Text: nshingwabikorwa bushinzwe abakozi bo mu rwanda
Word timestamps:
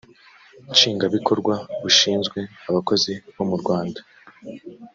nshingwabikorwa 0.71 1.53
bushinzwe 1.81 2.39
abakozi 2.69 3.13
bo 3.35 3.43
mu 3.49 3.55
rwanda 3.61 3.99